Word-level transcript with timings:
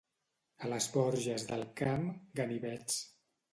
A 0.67 0.71
les 0.71 0.87
Borges 0.95 1.45
del 1.53 1.67
Camp, 1.83 2.09
ganivets. 2.43 3.01